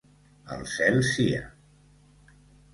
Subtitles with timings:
[0.55, 1.45] Al cel sia.